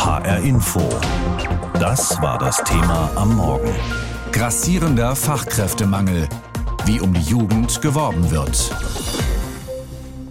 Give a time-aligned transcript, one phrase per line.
[0.00, 0.80] HR Info.
[1.74, 3.68] Das war das Thema am Morgen.
[4.32, 6.26] Grassierender Fachkräftemangel.
[6.86, 8.74] Wie um die Jugend geworben wird.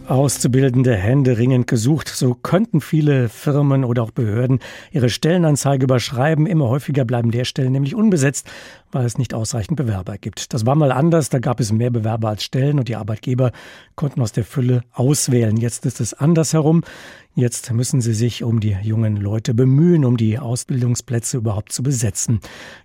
[0.07, 2.07] Auszubildende Hände ringend gesucht.
[2.07, 4.57] So könnten viele Firmen oder auch Behörden
[4.91, 6.47] ihre Stellenanzeige überschreiben.
[6.47, 8.49] Immer häufiger bleiben Lehrstellen nämlich unbesetzt,
[8.91, 10.53] weil es nicht ausreichend Bewerber gibt.
[10.53, 11.29] Das war mal anders.
[11.29, 13.51] Da gab es mehr Bewerber als Stellen und die Arbeitgeber
[13.95, 15.57] konnten aus der Fülle auswählen.
[15.57, 16.83] Jetzt ist es andersherum.
[17.35, 22.41] Jetzt müssen sie sich um die jungen Leute bemühen, um die Ausbildungsplätze überhaupt zu besetzen.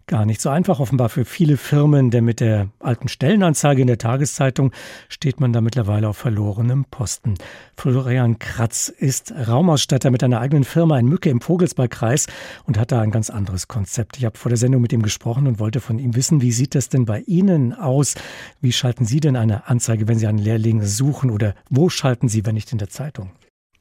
[0.07, 3.99] Gar nicht so einfach offenbar für viele Firmen, denn mit der alten Stellenanzeige in der
[3.99, 4.71] Tageszeitung
[5.09, 7.35] steht man da mittlerweile auf verlorenem Posten.
[7.77, 12.27] Florian Kratz ist Raumausstatter mit einer eigenen Firma in Mücke im Vogelsbergkreis
[12.65, 14.19] und hat da ein ganz anderes Konzept.
[14.19, 16.75] Ich habe vor der Sendung mit ihm gesprochen und wollte von ihm wissen, wie sieht
[16.75, 18.15] das denn bei Ihnen aus?
[18.61, 22.45] Wie schalten Sie denn eine Anzeige, wenn Sie einen Lehrling suchen oder wo schalten Sie,
[22.47, 23.31] wenn nicht in der Zeitung?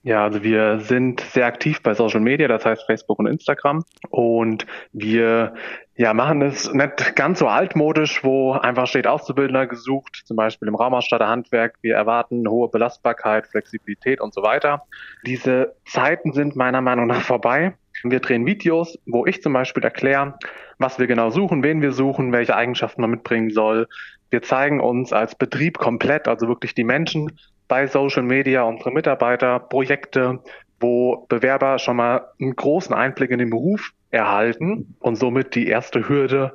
[0.06, 3.86] Ja, also wir sind sehr aktiv bei Social Media, das heißt Facebook und Instagram.
[4.10, 5.54] Und wir
[5.96, 10.76] ja, machen es nicht ganz so altmodisch, wo einfach steht Auszubildender gesucht, zum Beispiel im
[10.76, 11.78] Raumausstatter Handwerk.
[11.82, 14.84] Wir erwarten hohe Belastbarkeit, Flexibilität und so weiter.
[15.26, 17.76] Diese Zeiten sind meiner Meinung nach vorbei.
[18.02, 20.38] Wir drehen Videos, wo ich zum Beispiel erkläre,
[20.78, 23.88] was wir genau suchen, wen wir suchen, welche Eigenschaften man mitbringen soll.
[24.30, 29.60] Wir zeigen uns als Betrieb komplett, also wirklich die Menschen, bei Social Media unsere Mitarbeiter
[29.60, 30.40] Projekte,
[30.80, 36.08] wo Bewerber schon mal einen großen Einblick in den Beruf erhalten und somit die erste
[36.10, 36.54] Hürde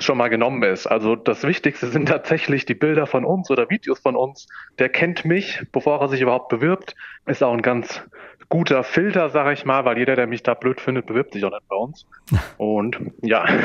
[0.00, 0.86] schon mal genommen ist.
[0.86, 4.46] Also das Wichtigste sind tatsächlich die Bilder von uns oder Videos von uns.
[4.78, 6.94] Der kennt mich, bevor er sich überhaupt bewirbt.
[7.26, 8.02] Ist auch ein ganz
[8.48, 11.50] guter Filter, sage ich mal, weil jeder, der mich da blöd findet, bewirbt sich auch
[11.50, 12.06] nicht bei uns.
[12.58, 13.44] Und ja.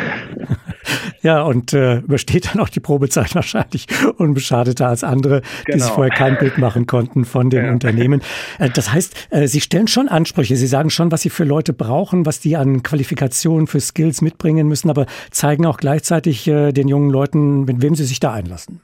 [1.21, 5.45] Ja, und äh, übersteht dann auch die Probezeit wahrscheinlich unbeschadeter als andere, genau.
[5.67, 5.95] die sich genau.
[5.95, 7.71] vorher kein Bild machen konnten von den ja.
[7.71, 8.21] Unternehmen.
[8.59, 10.57] Äh, das heißt, äh, Sie stellen schon Ansprüche.
[10.57, 14.67] Sie sagen schon, was Sie für Leute brauchen, was die an Qualifikationen für Skills mitbringen
[14.67, 18.81] müssen, aber zeigen auch gleichzeitig äh, den jungen Leuten, mit wem sie sich da einlassen.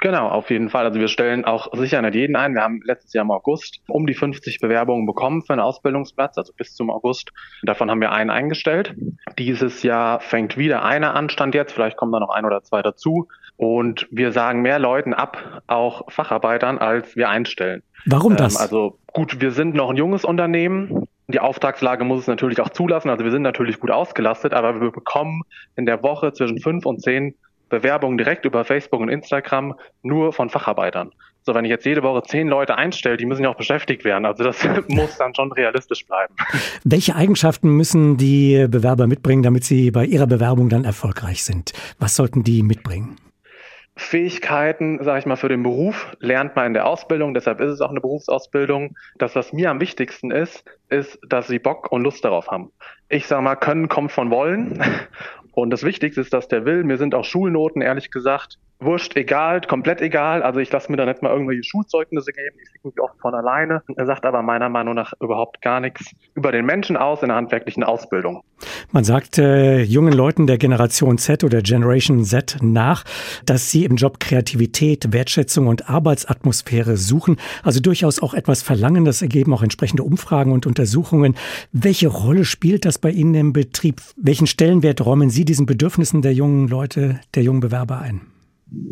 [0.00, 0.86] Genau, auf jeden Fall.
[0.86, 2.54] Also wir stellen auch sicher nicht jeden ein.
[2.54, 6.54] Wir haben letztes Jahr im August um die 50 Bewerbungen bekommen für einen Ausbildungsplatz, also
[6.56, 7.32] bis zum August.
[7.62, 8.94] Davon haben wir einen eingestellt.
[9.38, 11.72] Dieses Jahr fängt wieder einer an, stand jetzt.
[11.72, 13.28] Vielleicht kommen da noch ein oder zwei dazu.
[13.58, 17.82] Und wir sagen mehr Leuten ab, auch Facharbeitern, als wir einstellen.
[18.06, 18.54] Warum das?
[18.54, 21.08] Ähm, also gut, wir sind noch ein junges Unternehmen.
[21.28, 23.10] Die Auftragslage muss es natürlich auch zulassen.
[23.10, 25.42] Also wir sind natürlich gut ausgelastet, aber wir bekommen
[25.76, 27.34] in der Woche zwischen fünf und zehn
[27.70, 31.12] Bewerbungen direkt über Facebook und Instagram nur von Facharbeitern.
[31.42, 34.26] So, wenn ich jetzt jede Woche zehn Leute einstelle, die müssen ja auch beschäftigt werden.
[34.26, 36.34] Also das muss dann schon realistisch bleiben.
[36.84, 41.72] Welche Eigenschaften müssen die Bewerber mitbringen, damit sie bei ihrer Bewerbung dann erfolgreich sind?
[41.98, 43.16] Was sollten die mitbringen?
[43.96, 47.80] Fähigkeiten, sage ich mal, für den Beruf lernt man in der Ausbildung, deshalb ist es
[47.82, 48.96] auch eine Berufsausbildung.
[49.18, 52.70] Das, was mir am wichtigsten ist, ist, dass sie Bock und Lust darauf haben.
[53.10, 54.82] Ich sage mal, können kommt von wollen
[55.52, 56.84] und das Wichtigste ist, dass der will.
[56.84, 60.42] Mir sind auch Schulnoten, ehrlich gesagt, wurscht, egal, komplett egal.
[60.42, 62.56] Also ich lasse mir da nicht mal irgendwelche Schulzeugnisse geben.
[62.62, 63.82] Ich kriege mich oft von alleine.
[63.96, 67.36] Er sagt aber meiner Meinung nach überhaupt gar nichts über den Menschen aus in der
[67.36, 68.42] handwerklichen Ausbildung.
[68.92, 73.04] Man sagt äh, jungen Leuten der Generation Z oder Generation Z nach,
[73.46, 77.36] dass sie im Job Kreativität, Wertschätzung und Arbeitsatmosphäre suchen.
[77.62, 79.04] Also durchaus auch etwas verlangen.
[79.04, 81.36] Das ergeben auch entsprechende Umfragen und Untersuchungen.
[81.70, 84.00] Welche Rolle spielt das bei Ihnen im Betrieb?
[84.16, 88.22] Welchen Stellenwert räumen Sie diesen Bedürfnissen der jungen Leute, der jungen Bewerber ein?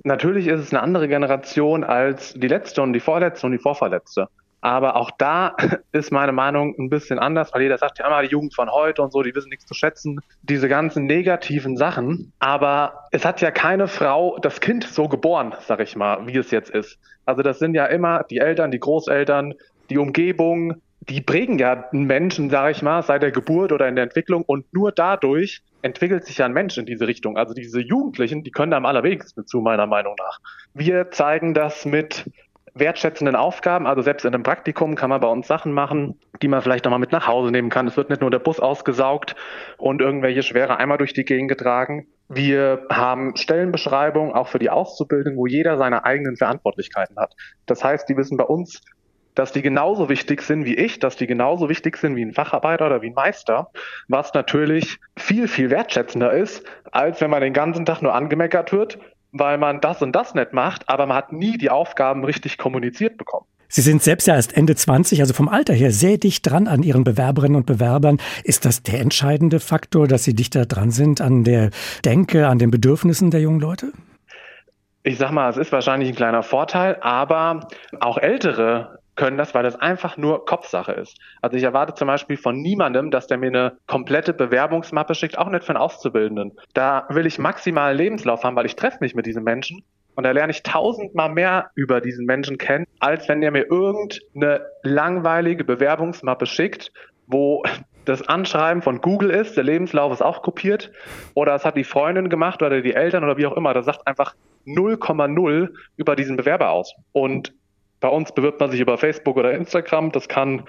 [0.05, 4.29] Natürlich ist es eine andere Generation als die letzte und die vorletzte und die vorverletzte.
[4.61, 5.57] Aber auch da
[5.93, 9.03] ist meine Meinung ein bisschen anders, weil jeder sagt, ja, mal die Jugend von heute
[9.03, 10.21] und so, die wissen nichts zu schätzen.
[10.43, 12.33] Diese ganzen negativen Sachen.
[12.39, 16.51] Aber es hat ja keine Frau das Kind so geboren, sag ich mal, wie es
[16.51, 16.99] jetzt ist.
[17.25, 19.55] Also das sind ja immer die Eltern, die Großeltern,
[19.91, 23.97] die Umgebung, die prägen ja einen Menschen, sage ich mal, seit der Geburt oder in
[23.97, 27.37] der Entwicklung und nur dadurch entwickelt sich ja ein Mensch in diese Richtung.
[27.37, 30.39] Also diese Jugendlichen, die können da am allerwenigsten zu, meiner Meinung nach.
[30.75, 32.31] Wir zeigen das mit
[32.75, 36.63] wertschätzenden Aufgaben, also selbst in einem Praktikum kann man bei uns Sachen machen, die man
[36.63, 37.87] vielleicht nochmal mit nach Hause nehmen kann.
[37.87, 39.37] Es wird nicht nur der Bus ausgesaugt
[39.77, 42.07] und irgendwelche schwere Eimer durch die Gegend getragen.
[42.29, 47.35] Wir haben Stellenbeschreibungen auch für die Auszubildenden, wo jeder seine eigenen Verantwortlichkeiten hat.
[47.67, 48.83] Das heißt, die wissen bei uns,
[49.35, 52.87] dass die genauso wichtig sind wie ich, dass die genauso wichtig sind wie ein Facharbeiter
[52.87, 53.71] oder wie ein Meister,
[54.09, 58.99] was natürlich viel, viel wertschätzender ist, als wenn man den ganzen Tag nur angemeckert wird,
[59.33, 63.17] weil man das und das nicht macht, aber man hat nie die Aufgaben richtig kommuniziert
[63.17, 63.47] bekommen.
[63.71, 66.83] Sie sind selbst ja erst Ende 20, also vom Alter her sehr dicht dran an
[66.83, 68.19] Ihren Bewerberinnen und Bewerbern.
[68.43, 71.71] Ist das der entscheidende Faktor, dass Sie dichter dran sind an der
[72.05, 73.93] Denke, an den Bedürfnissen der jungen Leute?
[75.03, 77.69] Ich sag mal, es ist wahrscheinlich ein kleiner Vorteil, aber
[78.01, 81.19] auch ältere können das, weil das einfach nur Kopfsache ist.
[81.43, 85.51] Also ich erwarte zum Beispiel von niemandem, dass der mir eine komplette Bewerbungsmappe schickt, auch
[85.51, 86.53] nicht einen Auszubildenden.
[86.73, 89.83] Da will ich maximal Lebenslauf haben, weil ich treffe mich mit diesen Menschen
[90.15, 94.65] und da lerne ich tausendmal mehr über diesen Menschen kennen, als wenn der mir irgendeine
[94.83, 96.93] langweilige Bewerbungsmappe schickt,
[97.27, 97.63] wo
[98.05, 100.91] das Anschreiben von Google ist, der Lebenslauf ist auch kopiert
[101.35, 103.75] oder es hat die Freundin gemacht oder die Eltern oder wie auch immer.
[103.75, 104.35] Das sagt einfach
[104.67, 106.95] 0,0 über diesen Bewerber aus.
[107.13, 107.53] Und
[108.01, 110.13] bei uns bewirbt man sich über Facebook oder Instagram.
[110.13, 110.65] Das kann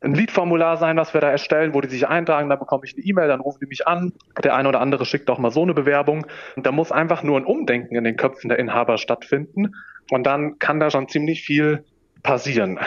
[0.00, 3.04] ein Liedformular sein, was wir da erstellen, wo die sich eintragen, dann bekomme ich eine
[3.04, 4.12] E-Mail, dann rufen die mich an.
[4.42, 6.26] Der eine oder andere schickt auch mal so eine Bewerbung.
[6.56, 9.74] Und da muss einfach nur ein Umdenken in den Köpfen der Inhaber stattfinden.
[10.10, 11.84] Und dann kann da schon ziemlich viel
[12.22, 12.78] passieren.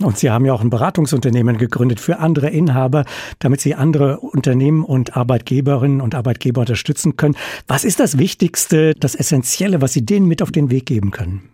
[0.00, 3.04] Und Sie haben ja auch ein Beratungsunternehmen gegründet für andere Inhaber,
[3.38, 7.36] damit Sie andere Unternehmen und Arbeitgeberinnen und Arbeitgeber unterstützen können.
[7.68, 11.51] Was ist das Wichtigste, das Essentielle, was Sie denen mit auf den Weg geben können?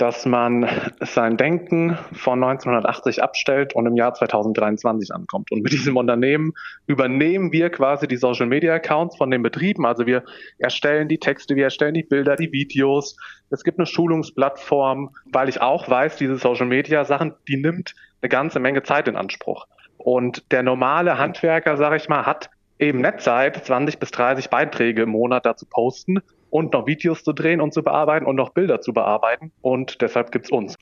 [0.00, 0.66] Dass man
[1.00, 5.52] sein Denken von 1980 abstellt und im Jahr 2023 ankommt.
[5.52, 6.52] Und mit diesem Unternehmen
[6.86, 9.84] übernehmen wir quasi die Social Media Accounts von den Betrieben.
[9.84, 10.24] Also wir
[10.58, 13.16] erstellen die Texte, wir erstellen die Bilder, die Videos.
[13.50, 18.30] Es gibt eine Schulungsplattform, weil ich auch weiß, diese Social Media Sachen, die nimmt eine
[18.30, 19.66] ganze Menge Zeit in Anspruch.
[19.98, 22.48] Und der normale Handwerker, sage ich mal, hat
[22.78, 27.32] eben nicht Zeit, 20 bis 30 Beiträge im Monat dazu posten und noch Videos zu
[27.32, 29.52] drehen und zu bearbeiten und noch Bilder zu bearbeiten.
[29.62, 30.76] Und deshalb gibt's uns.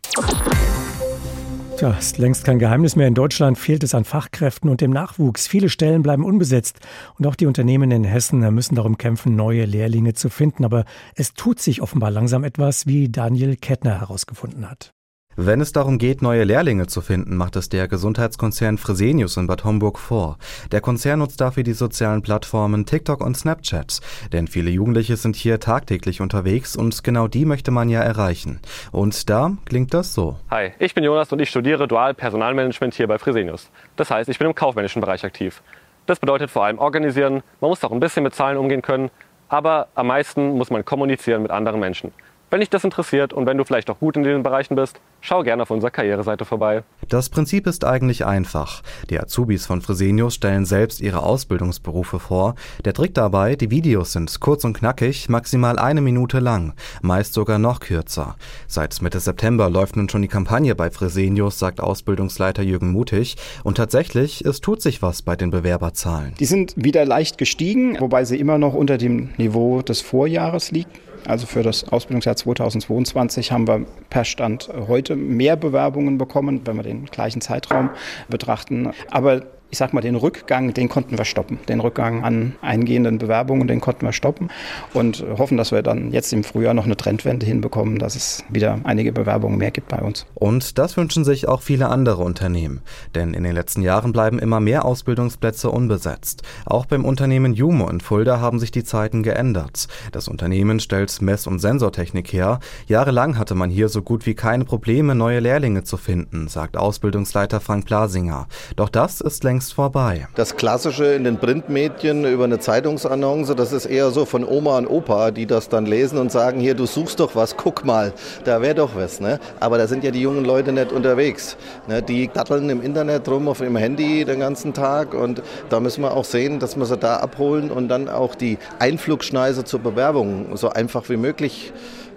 [1.79, 3.07] Tja, ist längst kein Geheimnis mehr.
[3.07, 5.47] In Deutschland fehlt es an Fachkräften und dem Nachwuchs.
[5.47, 6.81] Viele Stellen bleiben unbesetzt.
[7.17, 10.65] Und auch die Unternehmen in Hessen müssen darum kämpfen, neue Lehrlinge zu finden.
[10.65, 10.85] Aber
[11.15, 14.93] es tut sich offenbar langsam etwas, wie Daniel Kettner herausgefunden hat.
[15.41, 19.63] Wenn es darum geht, neue Lehrlinge zu finden, macht es der Gesundheitskonzern Fresenius in Bad
[19.63, 20.37] Homburg vor.
[20.73, 24.01] Der Konzern nutzt dafür die sozialen Plattformen TikTok und Snapchat.
[24.33, 28.59] Denn viele Jugendliche sind hier tagtäglich unterwegs und genau die möchte man ja erreichen.
[28.91, 30.39] Und da klingt das so.
[30.51, 33.71] Hi, ich bin Jonas und ich studiere Dual Personalmanagement hier bei Fresenius.
[33.95, 35.63] Das heißt, ich bin im kaufmännischen Bereich aktiv.
[36.07, 39.09] Das bedeutet vor allem organisieren, man muss auch ein bisschen mit Zahlen umgehen können,
[39.49, 42.11] aber am meisten muss man kommunizieren mit anderen Menschen.
[42.51, 45.43] Wenn dich das interessiert und wenn du vielleicht auch gut in diesen Bereichen bist, schau
[45.43, 46.83] gerne auf unserer Karriereseite vorbei.
[47.11, 48.83] Das Prinzip ist eigentlich einfach.
[49.11, 52.55] Die Azubis von Fresenius stellen selbst ihre Ausbildungsberufe vor.
[52.87, 56.73] Der Trick dabei, die Videos sind kurz und knackig, maximal eine Minute lang,
[57.03, 58.37] meist sogar noch kürzer.
[58.67, 63.37] Seit Mitte September läuft nun schon die Kampagne bei Fresenius, sagt Ausbildungsleiter Jürgen Mutig.
[63.63, 66.33] Und tatsächlich, es tut sich was bei den Bewerberzahlen.
[66.41, 70.89] Die sind wieder leicht gestiegen, wobei sie immer noch unter dem Niveau des Vorjahres liegen.
[71.29, 76.83] Also für das Ausbildungsjahr 2022 haben wir per Stand heute mehr Bewerbungen bekommen, wenn wir
[76.83, 77.91] den gleichen Zeitraum
[78.29, 78.91] betrachten.
[79.11, 81.59] Aber ich sag mal, den Rückgang, den konnten wir stoppen.
[81.69, 84.49] Den Rückgang an eingehenden Bewerbungen, den konnten wir stoppen
[84.95, 88.81] und hoffen, dass wir dann jetzt im Frühjahr noch eine Trendwende hinbekommen, dass es wieder
[88.85, 90.27] einige Bewerbungen mehr gibt bei uns.
[90.35, 92.81] Und das wünschen sich auch viele andere Unternehmen.
[93.15, 96.43] Denn in den letzten Jahren bleiben immer mehr Ausbildungsplätze unbesetzt.
[96.65, 99.89] Auch beim Unternehmen Jumo in Fulda haben sich die Zeiten geändert.
[100.13, 102.61] Das Unternehmen stellt Mess- und Sensortechnik her.
[102.87, 107.61] Jahrelang hatte man hier so gut wie keine Probleme, neue Lehrlinge zu finden, sagt Ausbildungsleiter
[107.61, 108.47] Frank Blasinger.
[108.77, 110.29] Doch das ist längst längst vorbei.
[110.37, 114.87] Das Klassische in den Printmedien über eine Zeitungsannonce, das ist eher so von Oma und
[114.87, 118.13] Opa, die das dann lesen und sagen, hier, du suchst doch was, guck mal,
[118.45, 119.19] da wäre doch was.
[119.19, 119.41] Ne?
[119.59, 121.57] Aber da sind ja die jungen Leute nicht unterwegs.
[121.89, 122.03] Ne?
[122.03, 126.13] Die datteln im Internet rum auf ihrem Handy den ganzen Tag und da müssen wir
[126.13, 130.69] auch sehen, dass wir sie da abholen und dann auch die Einflugschneise zur Bewerbung so
[130.69, 131.73] einfach wie möglich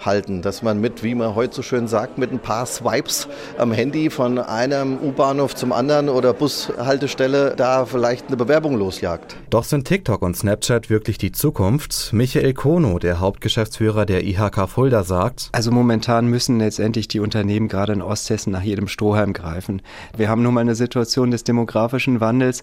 [0.06, 3.28] halten, dass man mit, wie man heute so schön sagt, mit ein paar Swipes
[3.58, 9.36] am Handy von einem U-Bahnhof zum anderen oder Bushaltestelle da vielleicht eine Bewerbung losjagt.
[9.50, 12.12] Doch sind TikTok und Snapchat wirklich die Zukunft?
[12.14, 17.94] Michael Kono, der Hauptgeschäftsführer der IHK Fulda, sagt, also momentan müssen letztendlich die Unternehmen gerade
[17.94, 19.82] in Osthessen nach jedem Strohhalm greifen.
[20.16, 22.62] Wir haben nun mal eine Situation des demografischen Wandels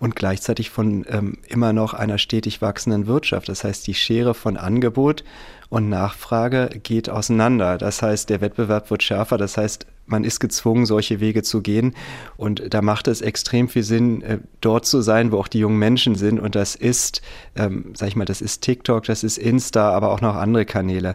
[0.00, 3.48] und gleichzeitig von ähm, immer noch einer stetig wachsenden Wirtschaft.
[3.48, 5.24] Das heißt, die Schere von Angebot
[5.68, 7.78] und Nachfrage geht auseinander.
[7.78, 9.38] Das heißt, der Wettbewerb wird schärfer.
[9.38, 11.94] Das heißt, man ist gezwungen, solche Wege zu gehen.
[12.36, 15.78] Und da macht es extrem viel Sinn, äh, dort zu sein, wo auch die jungen
[15.78, 16.38] Menschen sind.
[16.38, 17.22] Und das ist,
[17.56, 21.14] ähm, sag ich mal, das ist TikTok, das ist Insta, aber auch noch andere Kanäle.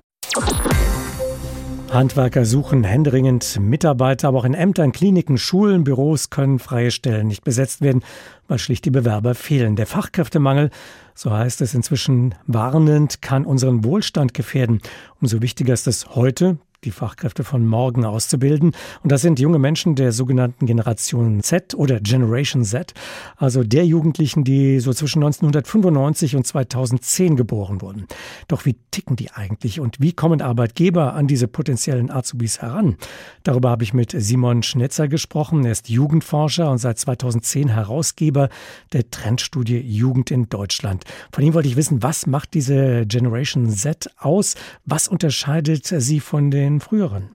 [1.93, 7.43] Handwerker suchen händeringend Mitarbeiter, aber auch in Ämtern, Kliniken, Schulen, Büros können freie Stellen nicht
[7.43, 8.01] besetzt werden,
[8.47, 9.75] weil schlicht die Bewerber fehlen.
[9.75, 10.69] Der Fachkräftemangel,
[11.15, 14.81] so heißt es inzwischen warnend, kann unseren Wohlstand gefährden.
[15.19, 18.71] Umso wichtiger ist es heute, die Fachkräfte von morgen auszubilden.
[19.03, 22.95] Und das sind junge Menschen der sogenannten Generation Z oder Generation Z,
[23.37, 28.07] also der Jugendlichen, die so zwischen 1995 und 2010 geboren wurden.
[28.47, 32.97] Doch wie ticken die eigentlich und wie kommen Arbeitgeber an diese potenziellen Azubis heran?
[33.43, 35.63] Darüber habe ich mit Simon Schnetzer gesprochen.
[35.65, 38.49] Er ist Jugendforscher und seit 2010 Herausgeber
[38.91, 41.03] der Trendstudie Jugend in Deutschland.
[41.31, 44.55] Von ihm wollte ich wissen, was macht diese Generation Z aus?
[44.85, 47.31] Was unterscheidet sie von den früheren?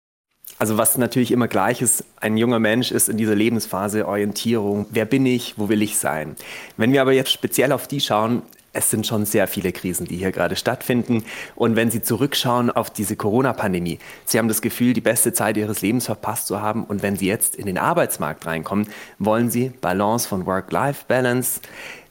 [0.59, 4.87] Also was natürlich immer gleich ist, ein junger Mensch ist in dieser Lebensphase Orientierung.
[4.91, 5.59] Wer bin ich?
[5.59, 6.37] Wo will ich sein?
[6.77, 8.43] Wenn wir aber jetzt speziell auf die schauen,
[8.77, 11.25] es sind schon sehr viele Krisen, die hier gerade stattfinden.
[11.55, 15.81] Und wenn Sie zurückschauen auf diese Corona-Pandemie, Sie haben das Gefühl, die beste Zeit Ihres
[15.81, 16.85] Lebens verpasst zu haben.
[16.85, 18.89] Und wenn Sie jetzt in den Arbeitsmarkt reinkommen,
[19.19, 21.61] wollen Sie Balance von Work-Life-Balance.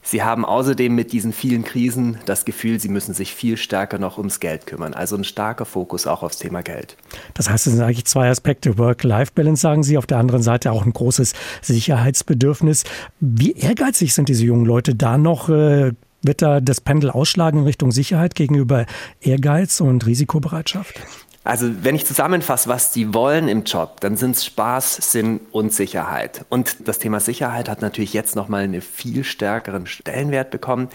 [0.08, 4.18] Sie haben außerdem mit diesen vielen Krisen das Gefühl, Sie müssen sich viel stärker noch
[4.18, 4.94] ums Geld kümmern.
[4.94, 6.96] Also ein starker Fokus auch aufs Thema Geld.
[7.34, 8.78] Das heißt, es sind eigentlich zwei Aspekte.
[8.78, 12.84] Work-Life-Balance, sagen Sie, auf der anderen Seite auch ein großes Sicherheitsbedürfnis.
[13.18, 15.48] Wie ehrgeizig sind diese jungen Leute da noch?
[15.48, 18.86] Äh, wird da das Pendel ausschlagen in Richtung Sicherheit gegenüber
[19.20, 21.00] Ehrgeiz und Risikobereitschaft?
[21.46, 25.72] Also wenn ich zusammenfasse, was die wollen im Job, dann sind es Spaß, Sinn und
[25.72, 26.44] Sicherheit.
[26.48, 30.88] Und das Thema Sicherheit hat natürlich jetzt nochmal einen viel stärkeren Stellenwert bekommen.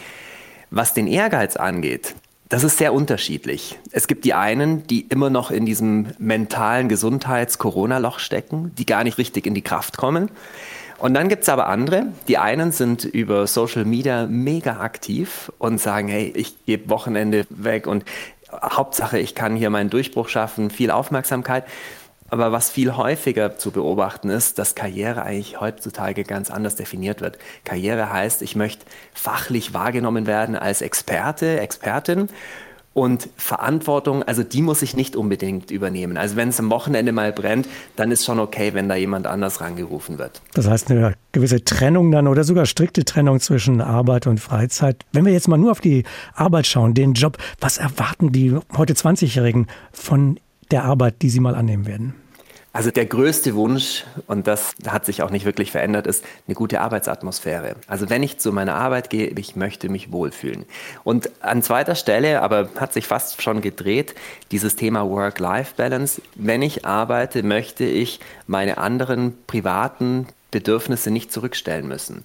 [0.69, 2.15] Was den Ehrgeiz angeht,
[2.49, 3.79] das ist sehr unterschiedlich.
[3.91, 9.17] Es gibt die einen, die immer noch in diesem mentalen Gesundheits-Corona-Loch stecken, die gar nicht
[9.17, 10.29] richtig in die Kraft kommen.
[10.97, 12.07] Und dann gibt es aber andere.
[12.27, 17.87] Die einen sind über Social Media mega aktiv und sagen, hey, ich gebe Wochenende weg
[17.87, 18.03] und
[18.51, 21.65] Hauptsache, ich kann hier meinen Durchbruch schaffen, viel Aufmerksamkeit.
[22.29, 27.37] Aber was viel häufiger zu beobachten ist, dass Karriere eigentlich heutzutage ganz anders definiert wird.
[27.65, 32.29] Karriere heißt, ich möchte fachlich wahrgenommen werden als Experte, Expertin
[32.93, 36.17] und Verantwortung, also die muss ich nicht unbedingt übernehmen.
[36.17, 39.61] Also wenn es am Wochenende mal brennt, dann ist schon okay, wenn da jemand anders
[39.61, 40.41] rangerufen wird.
[40.53, 45.05] Das heißt eine gewisse Trennung dann oder sogar strikte Trennung zwischen Arbeit und Freizeit.
[45.13, 48.93] Wenn wir jetzt mal nur auf die Arbeit schauen, den Job, was erwarten die heute
[48.93, 50.39] 20-Jährigen von
[50.71, 52.20] der Arbeit, die sie mal annehmen werden?
[52.73, 56.79] Also der größte Wunsch, und das hat sich auch nicht wirklich verändert, ist eine gute
[56.79, 57.75] Arbeitsatmosphäre.
[57.87, 60.65] Also wenn ich zu meiner Arbeit gehe, ich möchte mich wohlfühlen.
[61.03, 64.15] Und an zweiter Stelle, aber hat sich fast schon gedreht,
[64.51, 66.21] dieses Thema Work-Life-Balance.
[66.35, 72.23] Wenn ich arbeite, möchte ich meine anderen privaten Bedürfnisse nicht zurückstellen müssen.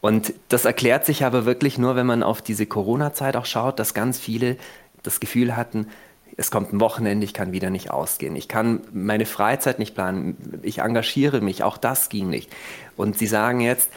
[0.00, 3.92] Und das erklärt sich aber wirklich nur, wenn man auf diese Corona-Zeit auch schaut, dass
[3.92, 4.56] ganz viele
[5.02, 5.86] das Gefühl hatten,
[6.36, 8.36] es kommt ein Wochenende, ich kann wieder nicht ausgehen.
[8.36, 10.36] Ich kann meine Freizeit nicht planen.
[10.62, 11.62] Ich engagiere mich.
[11.62, 12.50] Auch das ging nicht.
[12.96, 13.90] Und Sie sagen jetzt,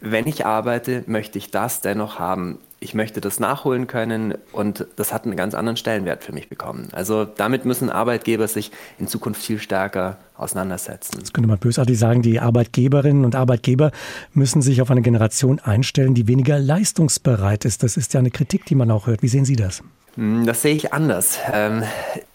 [0.00, 2.58] wenn ich arbeite, möchte ich das dennoch haben.
[2.80, 6.88] Ich möchte das nachholen können und das hat einen ganz anderen Stellenwert für mich bekommen.
[6.92, 11.20] Also damit müssen Arbeitgeber sich in Zukunft viel stärker auseinandersetzen.
[11.20, 13.90] Das könnte man bösartig sagen, die Arbeitgeberinnen und Arbeitgeber
[14.34, 17.82] müssen sich auf eine Generation einstellen, die weniger leistungsbereit ist.
[17.82, 19.22] Das ist ja eine Kritik, die man auch hört.
[19.22, 19.82] Wie sehen Sie das?
[20.16, 21.38] Hm, das sehe ich anders.
[21.52, 21.82] Ähm,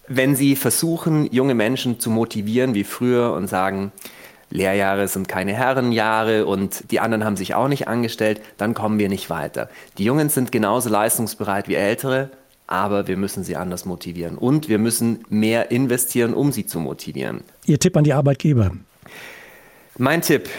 [0.07, 3.91] wenn Sie versuchen, junge Menschen zu motivieren wie früher und sagen,
[4.51, 9.09] Lehrjahre sind keine Herrenjahre und die anderen haben sich auch nicht angestellt, dann kommen wir
[9.09, 9.69] nicht weiter.
[9.97, 12.31] Die Jungen sind genauso leistungsbereit wie Ältere,
[12.65, 17.41] aber wir müssen sie anders motivieren und wir müssen mehr investieren, um sie zu motivieren.
[17.65, 18.71] Ihr Tipp an die Arbeitgeber?
[19.97, 20.49] Mein Tipp,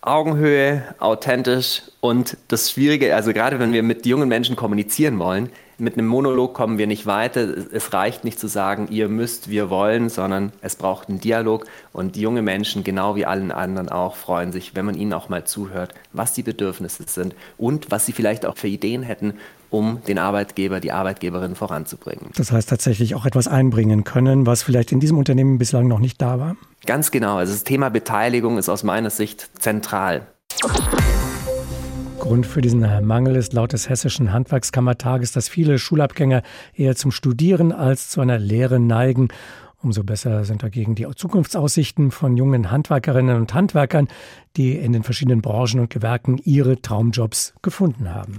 [0.00, 5.94] Augenhöhe, authentisch und das Schwierige, also gerade wenn wir mit jungen Menschen kommunizieren wollen, mit
[5.94, 7.48] einem Monolog kommen wir nicht weiter.
[7.72, 11.66] Es reicht nicht zu sagen, ihr müsst, wir wollen, sondern es braucht einen Dialog.
[11.92, 15.44] Und junge Menschen, genau wie allen anderen auch, freuen sich, wenn man ihnen auch mal
[15.44, 19.34] zuhört, was die Bedürfnisse sind und was sie vielleicht auch für Ideen hätten,
[19.70, 22.30] um den Arbeitgeber, die Arbeitgeberin voranzubringen.
[22.36, 26.20] Das heißt tatsächlich auch etwas einbringen können, was vielleicht in diesem Unternehmen bislang noch nicht
[26.20, 26.56] da war?
[26.86, 27.36] Ganz genau.
[27.36, 30.26] Also das Thema Beteiligung ist aus meiner Sicht zentral.
[32.28, 36.42] Grund für diesen Mangel ist laut des Hessischen Handwerkskammertages, dass viele Schulabgänger
[36.74, 39.28] eher zum Studieren als zu einer Lehre neigen.
[39.82, 44.08] Umso besser sind dagegen die Zukunftsaussichten von jungen Handwerkerinnen und Handwerkern,
[44.58, 48.36] die in den verschiedenen Branchen und Gewerken ihre Traumjobs gefunden haben.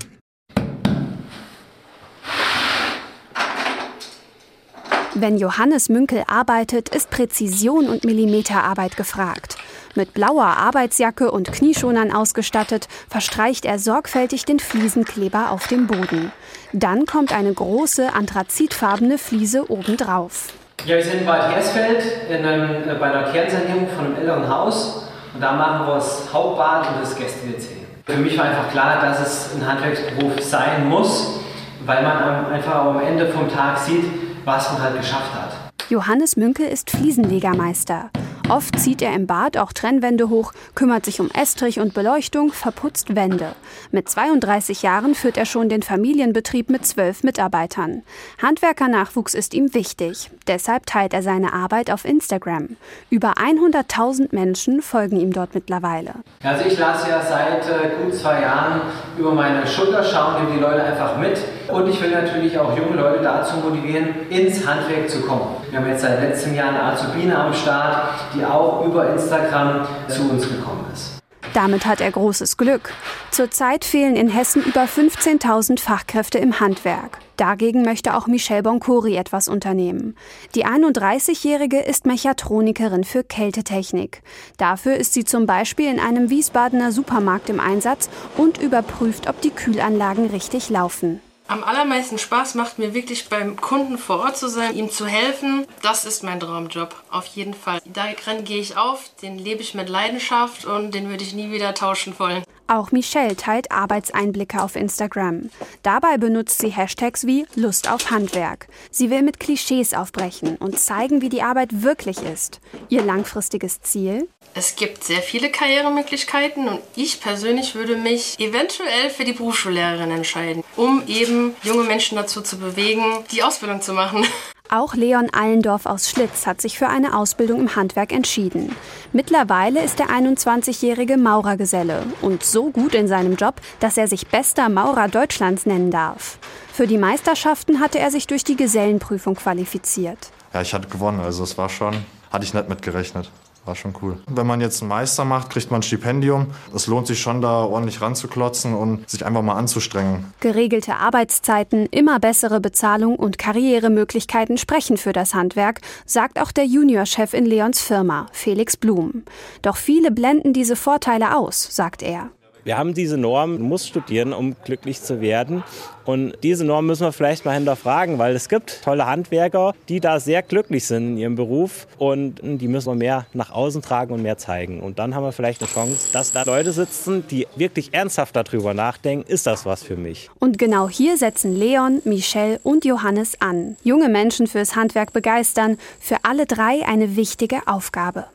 [5.16, 9.59] Wenn Johannes Münkel arbeitet, ist Präzision und Millimeterarbeit gefragt.
[9.96, 16.32] Mit blauer Arbeitsjacke und Knieschonern ausgestattet, verstreicht er sorgfältig den Fliesenkleber auf dem Boden.
[16.74, 20.54] Dann kommt eine große anthrazitfarbene Fliese obendrauf.
[20.86, 24.48] Ja, wir sind in Bad Hersfeld in einem, äh, bei einer Kernsanierung von einem älteren
[24.48, 25.08] Haus.
[25.34, 27.80] Und da machen wir das Hauptbad und das Gäste-WC.
[28.06, 31.40] Für mich war einfach klar, dass es ein Handwerksberuf sein muss,
[31.86, 34.06] weil man einfach am Ende vom Tag sieht,
[34.46, 35.52] was man halt geschafft hat.
[35.90, 38.10] Johannes Münkel ist Fliesenlegermeister.
[38.50, 43.16] Oft zieht er im Bad auch Trennwände hoch, kümmert sich um Estrich und Beleuchtung, verputzt
[43.16, 43.54] Wände.
[43.92, 48.02] Mit 32 Jahren führt er schon den Familienbetrieb mit zwölf Mitarbeitern.
[48.42, 50.32] Handwerkernachwuchs ist ihm wichtig.
[50.48, 52.78] Deshalb teilt er seine Arbeit auf Instagram.
[53.12, 56.16] Über 100.000 Menschen folgen ihm dort mittlerweile.
[56.42, 58.82] Also ich lasse ja seit äh, gut zwei Jahren
[59.16, 61.38] über meine Schulter schauen, nehme die Leute einfach mit.
[61.68, 65.59] Und ich will natürlich auch junge Leute dazu motivieren, ins Handwerk zu kommen.
[65.70, 70.30] Wir haben jetzt seit letztem Jahr eine Azubine am Start, die auch über Instagram zu
[70.30, 71.20] uns gekommen ist.
[71.54, 72.92] Damit hat er großes Glück.
[73.32, 77.20] Zurzeit fehlen in Hessen über 15.000 Fachkräfte im Handwerk.
[77.38, 80.16] Dagegen möchte auch Michelle Boncori etwas unternehmen.
[80.56, 84.22] Die 31-Jährige ist Mechatronikerin für Kältetechnik.
[84.58, 89.52] Dafür ist sie zum Beispiel in einem Wiesbadener Supermarkt im Einsatz und überprüft, ob die
[89.52, 91.22] Kühlanlagen richtig laufen.
[91.50, 95.66] Am allermeisten Spaß macht mir wirklich beim Kunden vor Ort zu sein, ihm zu helfen.
[95.82, 97.82] Das ist mein Traumjob, auf jeden Fall.
[97.86, 101.74] Darin gehe ich auf, den lebe ich mit Leidenschaft und den würde ich nie wieder
[101.74, 102.44] tauschen wollen.
[102.70, 105.50] Auch Michelle teilt Arbeitseinblicke auf Instagram.
[105.82, 108.68] Dabei benutzt sie Hashtags wie Lust auf Handwerk.
[108.92, 112.62] Sie will mit Klischees aufbrechen und zeigen, wie die Arbeit wirklich ist.
[112.88, 114.30] Ihr langfristiges Ziel?
[114.54, 120.64] Es gibt sehr viele Karrieremöglichkeiten und ich persönlich würde mich eventuell für die Berufsschullehrerin entscheiden,
[120.76, 124.28] um eben junge Menschen dazu zu bewegen, die Ausbildung zu machen.
[124.72, 128.76] Auch Leon Allendorf aus Schlitz hat sich für eine Ausbildung im Handwerk entschieden.
[129.14, 134.70] Mittlerweile ist der 21-jährige Maurergeselle und so gut in seinem Job, dass er sich bester
[134.70, 136.38] Maurer Deutschlands nennen darf.
[136.72, 140.30] Für die Meisterschaften hatte er sich durch die Gesellenprüfung qualifiziert.
[140.54, 143.32] Ja, ich hatte gewonnen, also es war schon, hatte ich nicht mitgerechnet.
[143.70, 144.18] War schon cool.
[144.26, 146.48] Wenn man jetzt einen Meister macht, kriegt man ein Stipendium.
[146.74, 150.34] Es lohnt sich schon, da ordentlich ranzuklotzen und sich einfach mal anzustrengen.
[150.40, 157.36] Geregelte Arbeitszeiten, immer bessere Bezahlung und Karrieremöglichkeiten sprechen für das Handwerk, sagt auch der Juniorchef
[157.36, 159.22] in Leons Firma, Felix Blum.
[159.62, 162.32] Doch viele blenden diese Vorteile aus, sagt er.
[162.64, 165.64] Wir haben diese Norm, du musst studieren, um glücklich zu werden.
[166.06, 170.20] Und diese Norm müssen wir vielleicht mal hinterfragen, weil es gibt tolle Handwerker, die da
[170.20, 174.24] sehr glücklich sind in ihrem Beruf und die müssen wir mehr nach außen tragen und
[174.24, 174.80] mehr zeigen.
[174.80, 178.74] Und dann haben wir vielleicht eine Chance, dass da Leute sitzen, die wirklich ernsthaft darüber
[178.74, 180.32] nachdenken, ist das was für mich?
[180.40, 183.78] Und genau hier setzen Leon, Michelle und Johannes an.
[183.84, 188.26] Junge Menschen fürs Handwerk begeistern, für alle drei eine wichtige Aufgabe.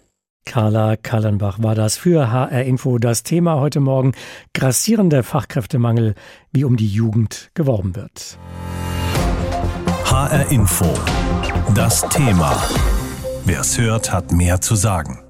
[0.45, 4.13] Carla Kallenbach war das für HR Info das Thema heute Morgen.
[4.53, 6.15] Grassierender Fachkräftemangel,
[6.53, 8.39] wie um die Jugend geworben wird.
[10.05, 10.87] HR Info.
[11.75, 12.63] Das Thema.
[13.45, 15.24] Wer es hört, hat mehr zu sagen.